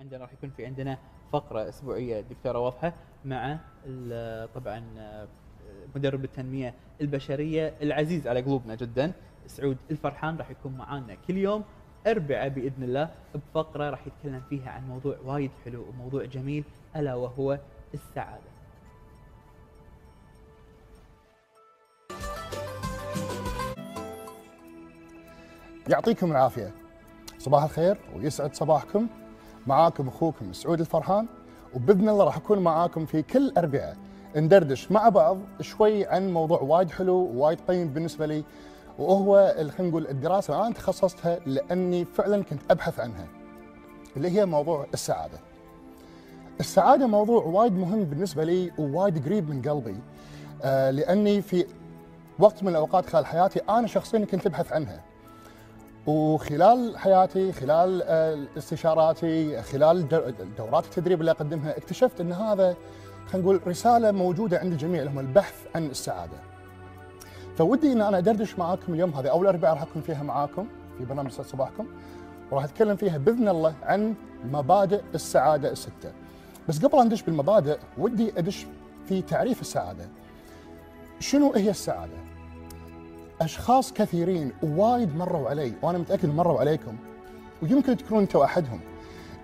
عندنا 0.00 0.20
راح 0.20 0.32
يكون 0.32 0.50
في 0.50 0.66
عندنا 0.66 0.98
فقرة 1.32 1.68
أسبوعية 1.68 2.20
دكتورة 2.20 2.58
واضحة 2.58 2.92
مع 3.24 3.58
طبعا 4.54 4.84
مدرب 5.94 6.24
التنمية 6.24 6.74
البشرية 7.00 7.74
العزيز 7.82 8.26
على 8.26 8.40
قلوبنا 8.40 8.74
جدا 8.74 9.12
سعود 9.46 9.76
الفرحان 9.90 10.36
راح 10.36 10.50
يكون 10.50 10.72
معانا 10.72 11.14
كل 11.14 11.36
يوم 11.36 11.64
أربعة 12.06 12.48
بإذن 12.48 12.82
الله 12.82 13.10
بفقرة 13.34 13.90
راح 13.90 14.06
يتكلم 14.06 14.42
فيها 14.50 14.70
عن 14.70 14.88
موضوع 14.88 15.16
وايد 15.24 15.50
حلو 15.64 15.88
وموضوع 15.88 16.24
جميل 16.24 16.64
ألا 16.96 17.14
وهو 17.14 17.58
السعادة. 17.94 18.42
يعطيكم 25.88 26.30
العافية. 26.30 26.74
صباح 27.38 27.62
الخير 27.62 27.98
ويسعد 28.16 28.54
صباحكم. 28.54 29.08
معاكم 29.68 30.08
أخوكم 30.08 30.52
سعود 30.52 30.80
الفرحان 30.80 31.26
وبإذن 31.74 32.08
الله 32.08 32.24
راح 32.24 32.36
أكون 32.36 32.58
معاكم 32.58 33.06
في 33.06 33.22
كل 33.22 33.52
أربعاء 33.58 33.96
ندردش 34.36 34.92
مع 34.92 35.08
بعض 35.08 35.38
شوي 35.60 36.06
عن 36.06 36.32
موضوع 36.32 36.60
وايد 36.60 36.90
حلو 36.90 37.14
ووايد 37.14 37.58
قيم 37.68 37.88
بالنسبة 37.88 38.26
لي 38.26 38.44
وهو 38.98 39.54
خلينا 39.56 39.90
نقول 39.90 40.06
الدراسة 40.06 40.54
اللي 40.54 40.66
أنا 40.66 40.74
تخصصتها 40.74 41.38
لأني 41.46 42.04
فعلا 42.04 42.42
كنت 42.44 42.60
أبحث 42.70 43.00
عنها 43.00 43.26
اللي 44.16 44.30
هي 44.30 44.46
موضوع 44.46 44.86
السعادة. 44.94 45.38
السعادة 46.60 47.06
موضوع 47.06 47.44
وايد 47.44 47.72
مهم 47.72 48.04
بالنسبة 48.04 48.44
لي 48.44 48.70
ووايد 48.78 49.24
قريب 49.26 49.50
من 49.50 49.62
قلبي 49.62 49.96
آه 50.62 50.90
لأني 50.90 51.42
في 51.42 51.66
وقت 52.38 52.62
من 52.62 52.68
الأوقات 52.68 53.06
خلال 53.06 53.26
حياتي 53.26 53.60
أنا 53.68 53.86
شخصيا 53.86 54.24
كنت 54.24 54.46
أبحث 54.46 54.72
عنها. 54.72 55.00
وخلال 56.12 56.98
حياتي 56.98 57.52
خلال 57.52 58.02
آه، 58.02 58.38
استشاراتي 58.58 59.62
خلال 59.62 60.08
دو- 60.08 60.22
دورات 60.58 60.84
التدريب 60.84 61.20
اللي 61.20 61.30
أقدمها 61.30 61.76
اكتشفت 61.76 62.20
إن 62.20 62.32
هذا 62.32 62.76
خلينا 63.26 63.44
نقول 63.46 63.60
رسالة 63.66 64.10
موجودة 64.10 64.58
عند 64.58 64.72
الجميع 64.72 65.00
اللي 65.02 65.10
هم 65.12 65.18
البحث 65.18 65.54
عن 65.74 65.86
السعادة. 65.86 66.38
فودي 67.58 67.92
إن 67.92 68.00
أنا 68.02 68.18
أدردش 68.18 68.58
معاكم 68.58 68.94
اليوم 68.94 69.10
هذه 69.14 69.26
أول 69.28 69.46
اربعاء 69.46 69.74
راح 69.74 69.82
أكون 69.82 70.02
فيها 70.02 70.22
معاكم 70.22 70.66
في 70.98 71.04
برنامج 71.04 71.30
صباحكم 71.30 71.86
وراح 72.50 72.64
أتكلم 72.64 72.96
فيها 72.96 73.18
بإذن 73.18 73.48
الله 73.48 73.74
عن 73.82 74.14
مبادئ 74.44 75.00
السعادة 75.14 75.70
الستة. 75.70 76.12
بس 76.68 76.84
قبل 76.84 77.04
ندش 77.04 77.22
بالمبادئ 77.22 77.78
ودي 77.98 78.32
أدش 78.38 78.66
في 79.08 79.22
تعريف 79.22 79.60
السعادة. 79.60 80.08
شنو 81.20 81.52
هي 81.52 81.70
السعادة؟ 81.70 82.27
أشخاص 83.40 83.92
كثيرين 83.92 84.52
وايد 84.62 85.16
مروا 85.16 85.48
علي 85.48 85.72
وأنا 85.82 85.98
متأكد 85.98 86.34
مروا 86.34 86.60
عليكم 86.60 86.96
ويمكن 87.62 87.96
تكونون 87.96 88.22
أنتم 88.22 88.38
أحدهم. 88.38 88.80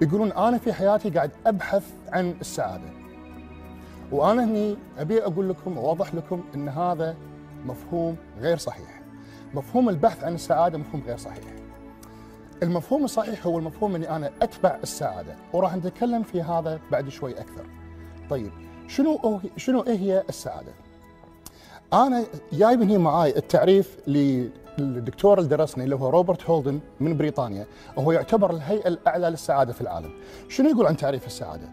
يقولون 0.00 0.32
أنا 0.32 0.58
في 0.58 0.72
حياتي 0.72 1.10
قاعد 1.10 1.30
أبحث 1.46 1.92
عن 2.12 2.34
السعادة. 2.40 2.88
وأنا 4.12 4.44
هني 4.44 4.76
أبي 4.98 5.22
أقول 5.22 5.48
لكم 5.48 5.78
وأوضح 5.78 6.14
لكم 6.14 6.44
إن 6.54 6.68
هذا 6.68 7.16
مفهوم 7.66 8.16
غير 8.40 8.56
صحيح. 8.56 9.00
مفهوم 9.54 9.88
البحث 9.88 10.24
عن 10.24 10.34
السعادة 10.34 10.78
مفهوم 10.78 11.02
غير 11.06 11.16
صحيح. 11.16 11.44
المفهوم 12.62 13.04
الصحيح 13.04 13.46
هو 13.46 13.58
المفهوم 13.58 13.94
إني 13.94 14.16
أنا 14.16 14.30
أتبع 14.42 14.78
السعادة 14.82 15.34
وراح 15.52 15.76
نتكلم 15.76 16.22
في 16.22 16.42
هذا 16.42 16.80
بعد 16.92 17.08
شوي 17.08 17.32
أكثر. 17.32 17.66
طيب 18.30 18.50
شنو 18.88 19.40
شنو 19.56 19.80
إيه 19.80 19.98
هي 19.98 20.24
السعادة؟ 20.28 20.72
أنا 21.94 22.24
جايب 22.52 22.82
هنا 22.82 22.98
معاي 22.98 23.36
التعريف 23.36 23.98
للدكتور 24.06 25.38
اللي 25.38 25.48
درسني 25.48 25.84
اللي 25.84 25.96
هو 25.96 26.08
روبرت 26.08 26.50
هولدن 26.50 26.80
من 27.00 27.16
بريطانيا 27.16 27.66
وهو 27.96 28.12
يعتبر 28.12 28.50
الهيئة 28.50 28.88
الأعلى 28.88 29.30
للسعادة 29.30 29.72
في 29.72 29.80
العالم. 29.80 30.10
شنو 30.48 30.68
يقول 30.68 30.86
عن 30.86 30.96
تعريف 30.96 31.26
السعادة؟ 31.26 31.68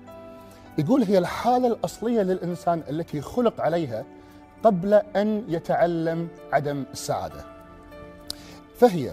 يقول 0.78 1.04
هي 1.04 1.18
الحالة 1.18 1.68
الأصلية 1.68 2.22
للإنسان 2.22 2.84
التي 2.90 3.22
خلق 3.22 3.62
عليها 3.62 4.06
قبل 4.64 4.94
أن 4.94 5.44
يتعلم 5.48 6.28
عدم 6.54 6.84
السعادة. 6.94 7.46
فهي 8.78 9.12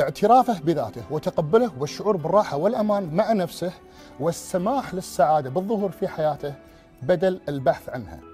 اعترافه 0.00 0.60
بذاته 0.60 1.02
وتقبله 1.10 1.70
والشعور 1.78 2.16
بالراحة 2.16 2.56
والأمان 2.56 3.14
مع 3.14 3.32
نفسه 3.32 3.72
والسماح 4.20 4.94
للسعادة 4.94 5.50
بالظهور 5.50 5.90
في 5.90 6.08
حياته 6.08 6.54
بدل 7.02 7.40
البحث 7.48 7.88
عنها. 7.88 8.27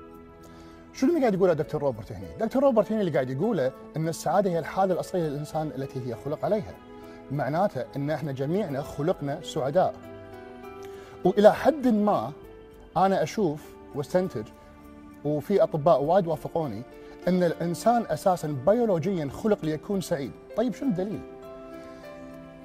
شنو 0.94 1.10
اللي 1.10 1.20
قاعد 1.20 1.34
يقوله 1.34 1.52
دكتور 1.52 1.82
روبرت 1.82 2.12
هنا؟ 2.12 2.26
دكتور 2.40 2.62
روبرت 2.62 2.92
هنا 2.92 3.00
اللي 3.00 3.12
قاعد 3.12 3.30
يقوله 3.30 3.72
إن 3.96 4.08
السعادة 4.08 4.50
هي 4.50 4.58
الحالة 4.58 4.94
الأصلية 4.94 5.22
للإنسان 5.22 5.70
التي 5.76 6.08
هي 6.08 6.14
خلق 6.24 6.44
عليها. 6.44 6.74
معناته 7.30 7.84
إن 7.96 8.10
إحنا 8.10 8.32
جميعنا 8.32 8.82
خلقنا 8.82 9.40
سعداء. 9.42 9.94
وإلى 11.24 11.54
حد 11.54 11.88
ما 11.88 12.32
أنا 12.96 13.22
أشوف 13.22 13.74
وأستنتج 13.94 14.44
وفي 15.24 15.62
أطباء 15.62 16.02
وايد 16.02 16.26
وافقوني 16.26 16.82
إن 17.28 17.42
الإنسان 17.42 18.04
أساسا 18.08 18.56
بيولوجيا 18.66 19.28
خلق 19.28 19.58
ليكون 19.64 20.00
سعيد. 20.00 20.32
طيب 20.56 20.74
شنو 20.74 20.88
الدليل؟ 20.88 21.20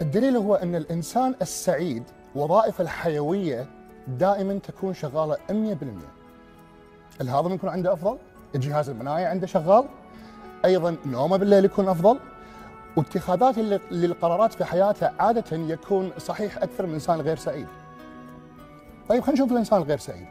الدليل 0.01 0.37
هو 0.37 0.55
إن 0.55 0.75
الإنسان 0.75 1.35
السعيد 1.41 2.03
وظائفه 2.35 2.81
الحيوية 2.81 3.67
دائما 4.07 4.59
تكون 4.59 4.93
شغالة 4.93 5.37
100%. 5.49 6.18
الهضم 7.21 7.53
يكون 7.53 7.69
عنده 7.69 7.93
أفضل، 7.93 8.17
الجهاز 8.55 8.89
المناعي 8.89 9.25
عنده 9.25 9.47
شغال، 9.47 9.85
أيضا 10.65 10.95
نومه 11.05 11.37
بالليل 11.37 11.65
يكون 11.65 11.87
أفضل، 11.87 12.19
واتخاذات 12.95 13.57
للقرارات 13.91 14.53
في 14.53 14.65
حياته 14.65 15.11
عادة 15.19 15.57
يكون 15.57 16.11
صحيح 16.17 16.57
أكثر 16.57 16.83
من 16.83 16.89
الانسان 16.89 17.19
الغير 17.19 17.37
سعيد. 17.37 17.67
طيب 19.09 19.21
خلينا 19.21 19.41
نشوف 19.41 19.51
الإنسان 19.51 19.81
الغير 19.81 19.97
سعيد. 19.97 20.27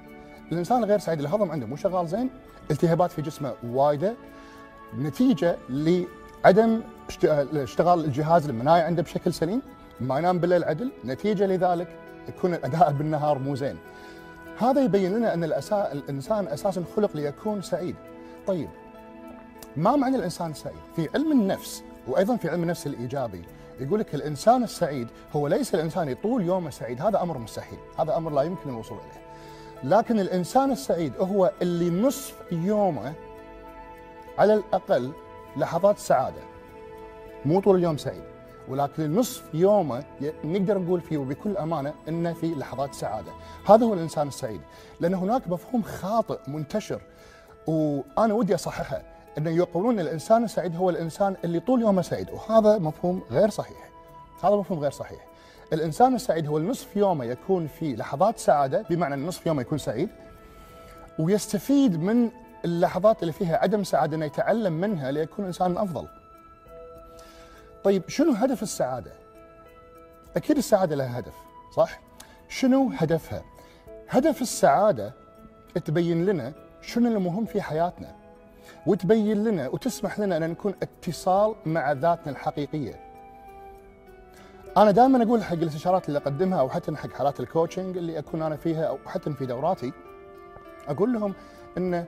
الإنسان 0.53 0.85
الغير 0.85 0.99
سعيد 0.99 1.21
الهضم 1.21 1.51
عنده 1.51 1.67
مو 1.67 1.77
شغال 1.77 2.09
زين، 2.09 2.31
التهابات 2.71 3.11
في 3.11 3.23
جسمه 3.23 3.53
وايدة 3.65 4.15
نتيجة 4.99 5.57
لعدم 5.69 6.81
اشت- 7.09 7.25
اشتغال 7.55 8.05
الجهاز 8.05 8.49
المناعي 8.49 8.81
عنده 8.81 9.03
بشكل 9.03 9.33
سليم، 9.33 9.63
ما 10.01 10.19
ينام 10.19 10.39
بالليل 10.39 10.65
عدل، 10.65 10.91
نتيجة 11.05 11.47
لذلك 11.47 11.89
يكون 12.29 12.55
الأداء 12.55 12.93
بالنهار 12.93 13.39
مو 13.39 13.55
زين. 13.55 13.77
هذا 14.59 14.85
يبين 14.85 15.17
لنا 15.17 15.35
أن 15.35 15.45
الأسا... 15.45 15.93
الإنسان 15.93 16.47
أساسا 16.47 16.85
خلق 16.97 17.11
ليكون 17.15 17.63
سعيد. 17.63 17.97
طيب 18.47 18.69
ما 19.77 19.97
معنى 19.97 20.17
الإنسان 20.17 20.51
السعيد؟ 20.51 20.77
في 20.97 21.09
علم 21.15 21.33
النفس 21.33 21.83
وأيضا 22.09 22.37
في 22.37 22.49
علم 22.49 22.63
النفس 22.63 22.87
الإيجابي 22.87 23.43
يقول 23.81 24.01
لك 24.01 24.15
الإنسان 24.15 24.63
السعيد 24.63 25.09
هو 25.33 25.49
ليس 25.49 25.75
الإنسان 25.75 26.03
اللي 26.03 26.15
طول 26.15 26.43
يومه 26.43 26.71
سعيد، 26.71 27.03
هذا 27.03 27.23
أمر 27.23 27.39
مستحيل، 27.39 27.79
هذا 27.99 28.17
أمر 28.17 28.33
لا 28.33 28.43
يمكن 28.43 28.71
الوصول 28.71 28.99
إليه. 28.99 29.29
لكن 29.97 30.21
الإنسان 30.21 30.71
السعيد 30.71 31.13
هو 31.21 31.53
اللي 31.63 31.91
نصف 31.91 32.35
يومه 32.53 33.13
على 34.39 34.55
الأقل 34.55 35.13
لحظات 35.57 35.99
سعادة. 35.99 36.43
مو 37.45 37.61
طول 37.61 37.77
اليوم 37.77 37.97
سعيد. 37.97 38.23
ولكن 38.71 39.15
نصف 39.15 39.55
يومه 39.55 40.05
نقدر 40.45 40.79
نقول 40.79 41.01
فيه 41.01 41.19
وبكل 41.19 41.57
أمانة 41.57 41.95
إنه 42.09 42.33
في 42.33 42.55
لحظات 42.55 42.95
سعادة، 42.95 43.33
هذا 43.69 43.87
هو 43.87 43.95
الإنسان 43.95 44.29
السعيد، 44.29 44.61
لأن 45.01 45.15
هناك 45.15 45.49
مفهوم 45.49 45.83
خاطئ 45.83 46.39
منتشر 46.47 47.01
وأنا 47.67 48.35
ودي 48.35 48.55
أصححه 48.55 49.03
انه 49.39 49.51
يقولون 49.51 50.01
الإنسان 50.01 50.45
السعيد 50.45 50.77
هو 50.77 50.91
الإنسان 50.91 51.37
اللي 51.45 51.61
طول 51.61 51.81
يومه 51.81 52.03
سعيد، 52.03 52.31
وهذا 52.31 52.79
مفهوم 52.79 53.23
غير 53.31 53.51
صحيح. 53.51 53.91
هذا 54.43 54.57
مفهوم 54.57 54.79
غير 54.79 54.91
صحيح. 54.91 55.27
الإنسان 55.73 56.15
السعيد 56.15 56.47
هو 56.47 56.59
نصف 56.59 56.97
يومه 56.97 57.25
يكون 57.25 57.67
في 57.67 57.97
لحظات 57.97 58.39
سعادة، 58.39 58.85
بمعنى 58.91 59.15
إن 59.15 59.27
نصف 59.27 59.47
يومه 59.47 59.61
يكون 59.63 59.79
سعيد 59.79 60.09
ويستفيد 61.19 62.03
من 62.03 62.31
اللحظات 62.65 63.23
اللي 63.23 63.33
فيها 63.33 63.57
عدم 63.57 63.85
سعادة 63.85 64.17
إنه 64.17 64.25
يتعلم 64.27 64.73
منها 64.73 65.11
ليكون 65.11 65.45
انسانا 65.45 65.83
أفضل. 65.83 66.09
طيب 67.89 68.09
شنو 68.09 68.33
هدف 68.33 68.63
السعادة؟ 68.63 69.13
أكيد 70.37 70.57
السعادة 70.57 70.97
لها 70.97 71.19
هدف، 71.19 71.35
صح؟ 71.77 72.01
شنو 72.49 72.91
هدفها؟ 72.97 73.43
هدف 74.09 74.43
السعادة 74.43 75.13
تبين 75.85 76.27
لنا 76.27 76.53
شنو 76.83 77.09
المهم 77.09 77.45
في 77.45 77.63
حياتنا 77.63 78.17
وتبين 78.87 79.45
لنا 79.45 79.69
وتسمح 79.69 80.19
لنا 80.19 80.37
أن 80.37 80.51
نكون 80.51 80.75
اتصال 80.83 81.55
مع 81.67 81.93
ذاتنا 81.93 82.33
الحقيقية. 82.33 83.01
أنا 84.77 84.91
دائما 84.91 85.23
أقول 85.23 85.45
حق 85.45 85.53
الاستشارات 85.53 86.09
اللي 86.09 86.19
أقدمها 86.19 86.61
أو 86.61 86.69
حتى 86.69 86.97
حق 86.97 87.13
حالات 87.13 87.41
الكوتشنج 87.41 87.97
اللي 87.97 88.19
أكون 88.19 88.43
أنا 88.43 88.57
فيها 88.57 88.85
أو 88.85 88.99
حتى 89.07 89.33
في 89.33 89.47
دوراتي 89.47 89.93
أقول 90.89 91.13
لهم 91.13 91.35
إن 91.79 92.05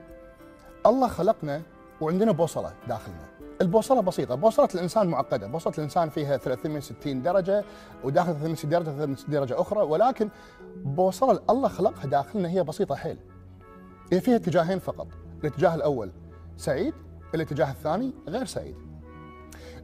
الله 0.85 1.07
خلقنا 1.07 1.61
وعندنا 2.01 2.31
بوصلة 2.31 2.73
داخلنا. 2.87 3.30
البوصلة 3.61 4.01
بسيطة، 4.01 4.35
بوصلة 4.35 4.69
الإنسان 4.75 5.07
معقدة، 5.07 5.47
بوصلة 5.47 5.73
الإنسان 5.77 6.09
فيها 6.09 6.37
360 6.37 7.21
درجة 7.21 7.63
وداخل 8.03 8.33
360 8.33 8.69
درجة 8.69 8.83
360 8.83 9.31
درجة 9.31 9.61
أخرى 9.61 9.79
ولكن 9.79 10.29
بوصلة 10.75 11.39
الله 11.49 11.67
خلقها 11.67 12.05
داخلنا 12.05 12.49
هي 12.49 12.63
بسيطة 12.63 12.95
حيل. 12.95 13.17
هي 14.11 14.21
فيها 14.21 14.35
اتجاهين 14.35 14.79
فقط، 14.79 15.07
الاتجاه 15.43 15.75
الأول 15.75 16.11
سعيد، 16.57 16.93
الاتجاه 17.35 17.71
الثاني 17.71 18.13
غير 18.27 18.45
سعيد. 18.45 18.75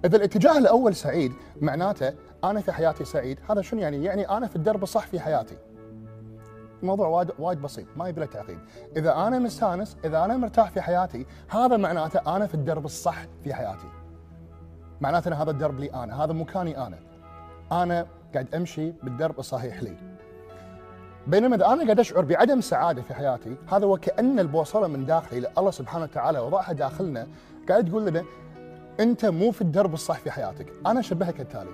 إذا 0.05 0.17
الاتجاه 0.17 0.57
الأول 0.57 0.95
سعيد 0.95 1.33
معناته 1.61 2.13
أنا 2.43 2.61
في 2.61 2.71
حياتي 2.71 3.05
سعيد. 3.05 3.39
هذا 3.49 3.61
شنو 3.61 3.81
يعني؟ 3.81 4.03
يعني 4.03 4.29
أنا 4.29 4.47
في 4.47 4.55
الدرب 4.55 4.83
الصح 4.83 5.07
في 5.07 5.19
حياتي. 5.19 5.57
الموضوع 6.81 7.07
وايد 7.07 7.31
وايد 7.39 7.61
بسيط 7.61 7.87
ما 7.95 8.09
يبي 8.09 8.19
له 8.19 8.25
تعقيد. 8.25 8.59
إذا 8.97 9.15
أنا 9.15 9.39
مستأنس 9.39 9.97
إذا 10.05 10.25
أنا 10.25 10.37
مرتاح 10.37 10.71
في 10.71 10.81
حياتي 10.81 11.25
هذا 11.49 11.77
معناته 11.77 12.35
أنا 12.35 12.47
في 12.47 12.53
الدرب 12.53 12.85
الصح 12.85 13.25
في 13.43 13.53
حياتي. 13.53 13.87
معناته 15.01 15.27
أنا 15.27 15.43
هذا 15.43 15.51
الدرب 15.51 15.79
لي 15.79 15.93
أنا 15.93 16.23
هذا 16.23 16.33
مكاني 16.33 16.87
أنا. 16.87 16.99
أنا 17.71 18.05
قاعد 18.33 18.55
أمشي 18.55 18.91
بالدرب 18.91 19.39
الصحيح 19.39 19.83
لي. 19.83 19.97
بينما 21.27 21.55
إذا 21.55 21.65
أنا 21.65 21.83
قاعد 21.83 21.99
أشعر 21.99 22.25
بعدم 22.25 22.61
سعادة 22.61 23.01
في 23.01 23.13
حياتي 23.13 23.55
هذا 23.71 23.85
وكان 23.85 24.39
البوصلة 24.39 24.87
من 24.87 25.05
داخلي 25.05 25.47
الله 25.57 25.71
سبحانه 25.71 26.03
وتعالى 26.03 26.39
وضعها 26.39 26.73
داخلنا 26.73 27.27
قاعد 27.69 27.89
تقول 27.89 28.05
لنا 28.05 28.23
أنت 28.99 29.25
مو 29.25 29.51
في 29.51 29.61
الدرب 29.61 29.93
الصح 29.93 30.19
في 30.19 30.31
حياتك. 30.31 30.73
أنا 30.85 30.99
اشبهها 30.99 31.31
كالتالي 31.31 31.69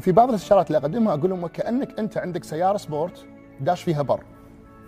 في 0.00 0.12
بعض 0.12 0.28
الإستشارات 0.28 0.66
اللي 0.66 0.78
أقدمها 0.78 1.14
أقول 1.14 1.30
لهم 1.30 1.44
وكأنك 1.44 1.98
أنت 1.98 2.18
عندك 2.18 2.44
سيارة 2.44 2.76
sport 2.76 3.26
داش 3.60 3.82
فيها 3.82 4.02
بر. 4.02 4.24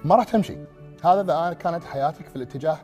ما 0.05 0.15
راح 0.15 0.25
تمشي. 0.25 0.57
هذا 1.05 1.21
إذا 1.21 1.53
كانت 1.53 1.85
حياتك 1.85 2.29
في 2.29 2.37
الاتجاه 2.37 2.79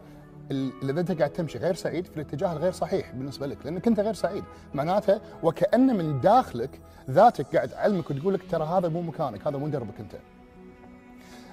اللي 0.50 1.00
أنت 1.00 1.12
قاعد 1.19 1.31
تمشي 1.31 1.59
غير 1.59 1.75
سعيد 1.75 2.06
في 2.06 2.17
الاتجاه 2.17 2.53
الغير 2.53 2.73
صحيح 2.73 3.11
بالنسبة 3.11 3.47
لك 3.47 3.59
لأنك 3.64 3.87
أنت 3.87 4.00
غير 4.00 4.14
سعيد. 4.14 4.44
معناته 4.75 5.20
وكأن 5.43 5.97
من 5.97 6.20
داخلك 6.20 6.81
ذاتك 7.11 7.56
قاعد 7.56 7.69
تعلمك 7.69 8.11
وتقول 8.11 8.35
لك 8.35 8.50
ترى 8.50 8.64
هذا 8.64 8.88
مو 8.88 9.03
مكانك 9.03 9.47
هذا 9.47 9.59
مو 9.59 9.69
دربك 9.69 10.00
أنت. 10.00 10.12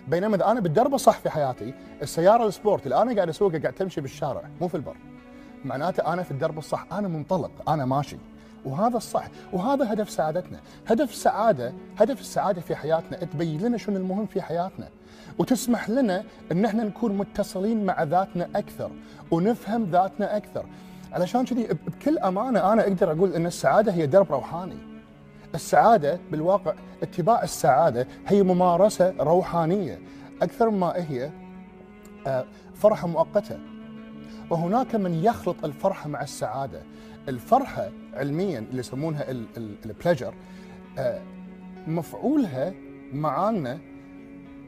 بينما 0.08 0.36
إذا 0.36 0.52
أنا 0.52 0.60
بالدرب 0.60 0.94
الصح 0.94 1.20
في 1.20 1.30
حياتي 1.30 1.74
السيارة 2.02 2.48
ال 2.48 2.54
sport 2.54 2.84
اللي 2.84 3.02
أنا 3.02 3.16
قاعد 3.16 3.30
اسوقها 3.30 3.60
قاعد 3.60 3.74
تمشي 3.74 4.02
بالشارع 4.02 4.44
مو 4.62 4.68
في 4.68 4.76
البر. 4.76 4.96
معناته 5.66 6.14
أنا 6.14 6.24
في 6.24 6.32
الدرب 6.32 6.58
الصح 6.58 6.94
أنا 6.94 7.08
منطلق 7.08 7.70
أنا 7.70 7.86
ماشي. 7.86 8.18
وهذا 8.66 8.98
الصح 8.98 9.28
وهذا 9.54 9.94
هدف 9.94 10.10
سعادتنا. 10.10 10.60
هدف 10.88 11.12
السعاده 11.12 11.74
هدف 11.98 12.20
السعادة 12.20 12.62
في 12.62 12.76
حياتنا 12.76 13.18
تبين 13.18 13.62
لنا 13.62 13.78
شنو 13.78 13.98
المهم 13.98 14.26
في 14.26 14.42
حياتنا. 14.42 14.90
وتسمح 15.40 15.90
لنا 15.90 16.24
إن 16.52 16.66
إحنا 16.66 16.84
نكون 16.84 17.18
متصلين 17.18 17.86
مع 17.86 18.04
ذاتنا 18.04 18.50
أكثر 18.56 18.92
ونفهم 19.32 19.84
ذاتنا 19.84 20.38
أكثر. 20.38 20.66
علشان 21.14 21.46
كذي 21.46 21.68
بكل 21.88 22.18
أمانة 22.18 22.74
أنا 22.74 22.82
أقدر 22.82 23.12
أقول 23.12 23.34
إن 23.34 23.46
السعادة 23.46 23.92
هي 23.92 24.06
درب 24.08 24.32
روحاني. 24.32 24.78
السعادة 25.56 26.20
بالواقع 26.32 26.74
اتباع 27.04 27.44
السعادة 27.44 28.08
هي 28.28 28.44
ممارسة 28.44 29.14
روحانية 29.20 30.00
أكثر 30.42 30.70
ما 30.70 30.94
هي 30.96 31.30
آه، 32.28 32.46
فرحة 32.76 33.08
مؤقتة. 33.08 33.60
وهناك 34.50 34.96
من 34.96 35.14
يخلط 35.14 35.66
الفرحة 35.66 36.10
مع 36.10 36.22
السعادة. 36.22 36.82
الفرحة 37.30 37.90
علميا 38.14 38.60
اللي 38.60 38.80
يسمونها 38.80 39.26
البليجر 39.86 40.34
آه، 40.98 41.22
مفعولها 41.88 42.74
معانا 43.14 43.80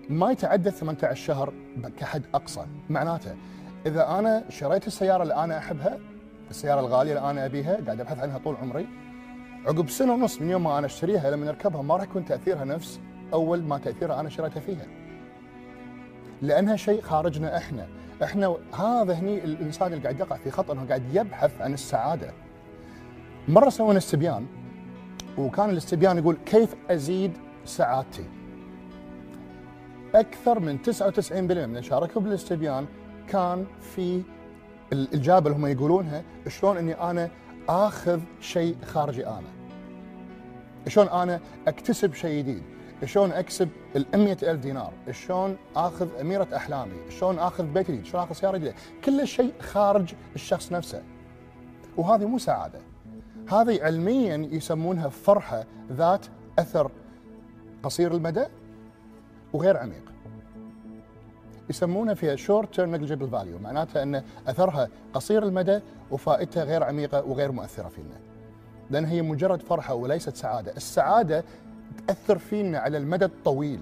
ما 0.09 0.31
يتعدى 0.31 0.71
18 0.71 1.15
شهر 1.15 1.53
كحد 1.97 2.23
أقصى 2.33 2.65
معناته 2.89 3.35
إذا 3.85 4.19
أنا 4.19 4.43
شريت 4.49 4.87
السيارة 4.87 5.23
اللي 5.23 5.35
أنا 5.35 5.57
أحبها 5.57 5.97
السيارة 6.49 6.79
الغالية 6.79 7.17
اللي 7.17 7.31
أنا 7.31 7.45
أبيها 7.45 7.77
قاعد 7.85 7.99
أبحث 7.99 8.19
عنها 8.19 8.37
طول 8.37 8.55
عمري 8.55 8.87
عقب 9.65 9.89
سنة 9.89 10.13
ونص 10.13 10.41
من 10.41 10.49
يوم 10.49 10.63
ما 10.63 10.77
أنا 10.77 10.85
أشتريها 10.85 11.31
لما 11.31 11.45
نركبها 11.45 11.81
ما 11.81 11.95
راح 11.95 12.03
يكون 12.03 12.25
تأثيرها 12.25 12.65
نفس 12.65 12.99
أول 13.33 13.63
ما 13.63 13.77
تأثيرها 13.77 14.19
أنا 14.19 14.29
شريتها 14.29 14.59
فيها. 14.59 14.85
لأنها 16.41 16.75
شيء 16.75 17.01
خارجنا 17.01 17.57
إحنا. 17.57 17.87
إحنا 18.23 18.55
هذا 18.73 19.13
هني 19.13 19.43
الإنسان 19.43 19.93
اللي 19.93 20.03
قاعد 20.03 20.19
يقع 20.19 20.35
في 20.35 20.51
خطأ 20.51 20.73
إنه 20.73 20.87
قاعد 20.87 21.15
يبحث 21.15 21.61
عن 21.61 21.73
السعادة. 21.73 22.33
مرة 23.47 23.69
سوينا 23.69 23.97
استبيان 23.97 24.45
وكان 25.37 25.69
الاستبيان 25.69 26.17
يقول 26.17 26.37
كيف 26.45 26.75
أزيد 26.89 27.37
سعادتي؟ 27.65 28.23
أكثر 30.15 30.59
من 30.59 30.77
99% 30.85 31.31
من 31.31 31.51
اللي 31.51 31.83
شاركوا 31.83 32.21
بالاستبيان 32.21 32.85
كان 33.27 33.65
في 33.81 34.21
الاجابه 34.93 35.49
اللي 35.51 35.57
هم 35.57 35.65
يقولونها 35.65 36.23
شلون 36.47 36.77
إني 36.77 36.93
أنا 36.93 37.29
آخذ 37.69 38.19
شيء 38.39 38.75
خارجي 38.85 39.27
أنا؟ 39.27 39.47
شلون 40.87 41.07
أنا 41.07 41.39
أكتسب 41.67 42.13
شيء 42.13 42.39
جديد؟ 42.39 42.63
شلون 43.05 43.31
أكسب 43.31 43.69
ال 43.95 44.05
ألف 44.43 44.61
دينار؟ 44.61 44.93
شلون 45.11 45.57
آخذ 45.75 46.19
أميرة 46.19 46.47
أحلامي؟ 46.55 47.11
شلون 47.19 47.39
آخذ 47.39 47.63
بيت 47.63 47.91
جديد؟ 47.91 48.05
شلون 48.05 48.23
آخذ 48.23 48.35
سيارة 48.35 48.57
جديدة؟ 48.57 48.75
كل 49.03 49.27
شيء 49.27 49.53
خارج 49.59 50.13
الشخص 50.35 50.71
نفسه. 50.71 51.03
وهذه 51.97 52.25
مو 52.25 52.37
سعادة. 52.37 52.79
هذه 53.49 53.83
علميا 53.83 54.49
يسمونها 54.51 55.09
فرحة 55.09 55.63
ذات 55.91 56.25
أثر 56.59 56.91
قصير 57.83 58.13
المدى. 58.15 58.45
وغير 59.53 59.77
عميق. 59.77 60.11
يسمونها 61.69 62.13
فيها 62.13 62.35
short 62.35 62.75
term 62.75 62.91
negligible 62.91 63.29
value 63.29 63.59
معناتها 63.59 64.03
أن 64.03 64.23
أثرها 64.47 64.87
قصير 65.13 65.43
المدى 65.43 65.79
وفائدتها 66.11 66.63
غير 66.63 66.83
عميقة 66.83 67.23
وغير 67.23 67.51
مؤثرة 67.51 67.87
فينا. 67.87 68.19
لأن 68.89 69.05
هي 69.05 69.21
مجرد 69.21 69.61
فرحة 69.61 69.93
وليست 69.93 70.35
سعادة. 70.35 70.71
السعادة 70.77 71.43
تأثر 72.07 72.37
فينا 72.37 72.79
على 72.79 72.97
المدى 72.97 73.25
الطويل 73.25 73.79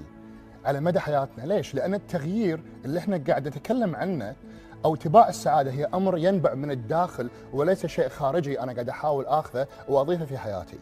على 0.66 0.80
مدى 0.80 1.00
حياتنا. 1.00 1.46
ليش؟ 1.46 1.76
لأن 1.76 1.94
التغيير 1.94 2.62
اللي 2.86 3.00
إحنا 3.00 3.24
قاعد 3.28 3.48
نتكلم 3.48 3.96
عنه 3.96 4.36
أو 4.86 4.96
اتباع 4.96 5.30
السعادة 5.30 5.72
هي 5.72 5.86
أمر 5.86 6.18
ينبع 6.18 6.54
من 6.54 6.72
الداخل 6.72 7.30
وليس 7.54 7.86
شيء 7.86 8.08
خارجي 8.10 8.60
أنا 8.60 8.74
قاعد 8.74 8.90
أحاول 8.90 9.26
آخذه 9.26 9.68
وأضيفه 9.90 10.26
في 10.26 10.38
حياتي. 10.38 10.78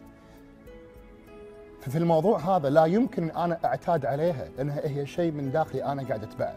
ففي 1.82 1.98
الموضوع 1.98 2.40
هذا 2.40 2.70
لا 2.70 2.86
يمكن 2.86 3.24
ان 3.24 3.38
أنا 3.38 3.60
أعتاد 3.66 4.06
عليها 4.06 4.48
لأنها 4.58 4.82
هي 4.84 5.06
شيء 5.06 5.32
من 5.32 5.52
داخلي 5.52 5.86
أنا 5.86 6.04
قاعد 6.04 6.24
أتبعه. 6.24 6.56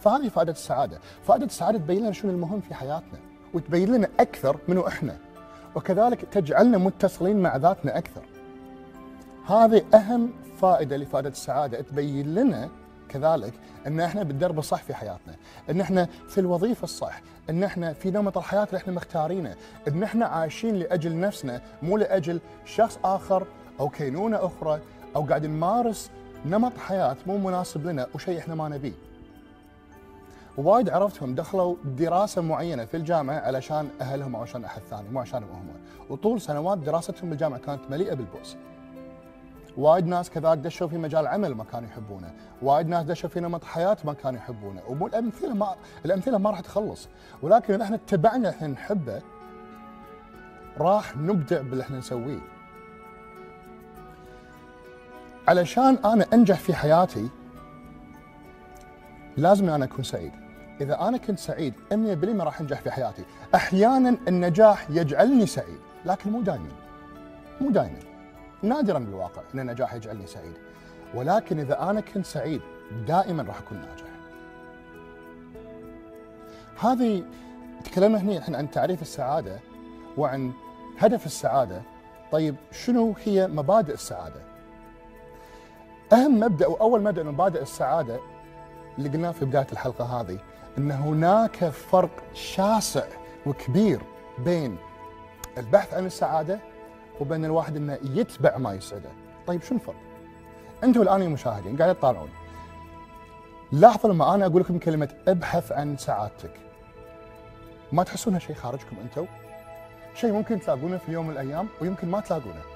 فهذه 0.00 0.28
فائدة 0.28 0.52
السعادة. 0.52 0.98
فائدة 1.22 1.46
السعادة 1.46 1.78
تبين 1.78 2.02
لنا 2.02 2.12
شنو 2.12 2.30
المهم 2.30 2.60
في 2.60 2.74
حياتنا 2.74 3.18
وتبين 3.54 3.92
لنا 3.92 4.08
أكثر 4.20 4.58
منو 4.68 4.86
إحنا. 4.86 5.16
وكذلك 5.74 6.20
تجعلنا 6.20 6.78
متصلين 6.78 7.42
مع 7.42 7.56
ذاتنا 7.56 7.98
أكثر. 7.98 8.22
هذه 9.46 9.82
أهم 9.94 10.30
فائدة 10.60 10.96
لفائدة 10.96 11.28
السعادة 11.28 11.80
تبين 11.80 12.34
لنا 12.34 12.68
كذلك 13.08 13.52
إن 13.86 14.00
إحنا 14.00 14.22
بالدرب 14.22 14.58
الصح 14.58 14.82
في 14.82 14.94
حياتنا، 14.94 15.34
إن 15.70 15.80
إحنا 15.80 16.08
في 16.28 16.40
الوظيفة 16.40 16.84
الصح، 16.84 17.22
إن 17.50 17.64
إحنا 17.64 17.92
في 17.92 18.10
نمط 18.10 18.38
الحياة 18.38 18.64
اللي 18.64 18.76
إحنا 18.76 18.92
مختارينه، 18.92 19.54
إن 19.88 20.02
إحنا 20.02 20.26
عايشين 20.26 20.74
لأجل 20.74 21.20
نفسنا 21.20 21.60
مو 21.82 21.96
لأجل 21.96 22.40
شخص 22.64 22.98
آخر 23.04 23.46
أو 23.80 23.88
كينونة 23.88 24.46
أخرى 24.46 24.80
أو 25.16 25.22
قاعد 25.22 25.46
نمارس 25.46 26.10
نمط 26.46 26.78
حياة 26.78 27.16
مو 27.26 27.38
مناسب 27.38 27.86
لنا 27.86 28.06
وشيء 28.14 28.38
إحنا 28.38 28.54
ما 28.54 28.68
نبيه. 28.68 28.92
وايد 30.56 30.90
عرفتهم 30.90 31.34
دخلوا 31.34 31.76
دراسة 31.84 32.42
معينة 32.42 32.84
في 32.84 32.96
الجامعة 32.96 33.38
علشان 33.38 33.88
أهلهم 34.00 34.36
أو 34.36 34.42
عشان 34.42 34.64
أحد 34.64 34.82
ثاني 34.90 35.08
مو 35.08 35.20
عشانهم 35.20 35.50
هم. 35.50 35.68
وطول 36.10 36.40
سنوات 36.40 36.78
دراستهم 36.78 37.30
بالجامعة 37.30 37.60
كانت 37.60 37.80
مليئة 37.90 38.14
بالبؤس. 38.14 38.56
وايد 39.76 40.06
ناس 40.06 40.30
كذلك 40.30 40.58
دشوا 40.58 40.88
في 40.88 40.98
مجال 40.98 41.26
عمل 41.26 41.54
ما 41.54 41.64
كانوا 41.64 41.88
يحبونه. 41.88 42.34
وايد 42.62 42.88
ناس 42.88 43.04
دشوا 43.04 43.28
في 43.30 43.40
نمط 43.40 43.64
حياة 43.64 43.96
ما 44.04 44.12
كانوا 44.12 44.38
يحبونه. 44.38 44.82
ومو 44.88 45.06
الأمثلة 45.06 45.54
ما 45.54 45.74
الأمثلة 46.04 46.38
ما 46.38 46.50
راح 46.50 46.60
تخلص. 46.60 47.08
ولكن 47.42 47.74
إذا 47.74 47.84
إحنا 47.84 47.96
اتبعنا 47.96 48.50
إحنا 48.50 48.68
نحبه 48.68 49.22
راح 50.78 51.16
نبدع 51.16 51.60
باللي 51.60 51.82
إحنا 51.82 51.98
نسويه. 51.98 52.55
علشان 55.48 55.98
أنا 56.04 56.26
أنجح 56.32 56.58
في 56.58 56.74
حياتي 56.74 57.28
لازم 59.36 59.70
أنا 59.70 59.84
أكون 59.84 60.04
سعيد. 60.04 60.32
إذا 60.80 61.08
أنا 61.08 61.18
كنت 61.18 61.38
سعيد 61.38 61.74
100% 61.92 61.94
راح 62.42 62.60
أنجح 62.60 62.80
في 62.80 62.90
حياتي. 62.90 63.24
أحيانا 63.54 64.16
النجاح 64.28 64.90
يجعلني 64.90 65.46
سعيد 65.46 65.78
لكن 66.04 66.30
مو 66.30 66.42
دائما 66.42 66.68
مو 67.60 67.70
دائما 67.70 67.98
نادرا 68.62 68.98
بالواقع 68.98 69.42
إن 69.54 69.60
النجاح 69.60 69.94
يجعلني 69.94 70.26
سعيد. 70.26 70.54
ولكن 71.14 71.58
إذا 71.58 71.90
أنا 71.90 72.00
كنت 72.00 72.26
سعيد 72.26 72.60
دائما 73.06 73.42
راح 73.42 73.58
أكون 73.58 73.78
ناجح. 73.78 74.06
هذه 76.80 77.24
تكلمنا 77.84 78.18
هنا 78.18 78.36
الحين 78.36 78.54
عن 78.54 78.70
تعريف 78.70 79.02
السعادة 79.02 79.58
وعن 80.16 80.52
هدف 80.98 81.26
السعادة. 81.26 81.82
طيب 82.32 82.56
شنو 82.72 83.14
هي 83.24 83.46
مبادئ 83.46 83.94
السعادة؟ 83.94 84.55
أهم 86.12 86.40
مبدأ 86.40 86.66
واول 86.66 87.02
مبدأ 87.02 87.22
من 87.22 87.32
مبادئ 87.32 87.62
السعادة 87.62 88.20
اللي 88.98 89.08
قلناه 89.08 89.30
في 89.30 89.44
بداية 89.44 89.66
الحلقة 89.72 90.20
هذه 90.20 90.38
إن 90.78 90.90
هناك 90.90 91.64
فرق 91.68 92.10
شاسع 92.34 93.04
وكبير 93.46 94.00
بين 94.38 94.76
البحث 95.58 95.94
عن 95.94 96.06
السعادة 96.06 96.60
وبين 97.20 97.44
الواحد 97.44 97.76
إنه 97.76 97.98
يتبع 98.02 98.56
ما 98.56 98.74
يسعده. 98.74 99.10
طيب 99.46 99.62
شو 99.62 99.74
الفرق؟ 99.74 99.96
أنتم 100.84 101.02
الآن 101.02 101.22
يا 101.22 101.28
مشاهدين 101.28 101.76
قاعد 101.76 101.94
تطالعون. 101.94 102.28
لاحظوا 103.72 104.12
لما 104.12 104.34
أنا 104.34 104.46
أقول 104.46 104.60
لكم 104.62 104.78
كلمة 104.78 105.08
ابحث 105.28 105.72
عن 105.72 105.96
سعادتك. 105.96 106.60
ما 107.92 108.02
تحسونها 108.02 108.38
شيء 108.38 108.56
خارجكم 108.56 108.96
أنتم؟ 109.02 109.26
شيء 110.14 110.32
ممكن 110.32 110.60
تلاقونه 110.60 110.96
في 110.96 111.12
يوم 111.12 111.26
من 111.26 111.32
الأيام 111.32 111.68
ويمكن 111.80 112.10
ما 112.10 112.20
تلاقونه. 112.20 112.75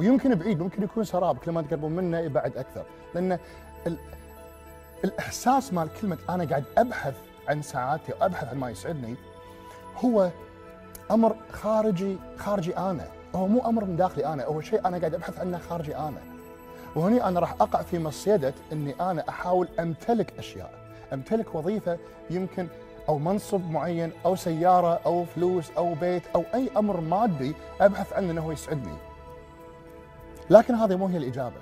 ويمكن 0.00 0.34
بعيد 0.34 0.60
ممكن 0.62 0.82
يكون 0.82 1.04
سراب 1.04 1.38
كل 1.38 1.52
ما 1.52 1.62
تقربون 1.62 1.92
منه 1.92 2.18
يبعد 2.18 2.56
أكثر. 2.56 2.84
لأن 3.14 3.38
ال... 3.86 3.96
الإحساس 5.04 5.72
مال 5.72 5.88
كلمة 6.00 6.18
أنا 6.30 6.44
قاعد 6.44 6.64
أبحث 6.78 7.14
عن 7.48 7.62
سعادتي 7.62 8.12
وأبحث 8.12 8.48
عن 8.48 8.58
ما 8.58 8.70
يسعدني 8.70 9.14
هو 10.04 10.30
أمر 11.10 11.36
خارجي 11.52 12.16
خارجي 12.38 12.76
أنا. 12.76 13.06
هو 13.34 13.46
مو 13.46 13.60
أمر 13.66 13.84
من 13.84 13.96
داخلي 13.96 14.26
أنا 14.26 14.44
هو 14.44 14.60
شيء 14.60 14.86
أنا 14.88 14.98
قاعد 14.98 15.14
أبحث 15.14 15.40
عنه 15.40 15.58
خارجي 15.58 15.96
أنا. 15.96 16.20
وهني 16.94 17.24
أنا 17.24 17.40
راح 17.40 17.52
أقع 17.60 17.82
في 17.82 17.98
مصيدة 17.98 18.54
إني 18.72 18.94
أنا 19.00 19.28
أحاول 19.28 19.68
أمتلك 19.80 20.32
أشياء. 20.38 20.70
أمتلك 21.12 21.54
وظيفة 21.54 21.98
يمكن 22.30 22.68
أو 23.08 23.18
منصب 23.18 23.70
معين 23.70 24.12
أو 24.26 24.36
سيارة 24.36 25.00
أو 25.06 25.24
فلوس 25.24 25.70
أو 25.76 25.94
بيت 25.94 26.22
أو 26.34 26.44
أي 26.54 26.70
أمر 26.76 27.00
مادي 27.00 27.54
أبحث 27.80 28.12
عنه 28.12 28.30
إنه 28.30 28.52
يسعدني. 28.52 29.09
لكن 30.50 30.74
هذه 30.74 30.96
مو 30.96 31.06
هي 31.06 31.16
الإجابة. 31.16 31.60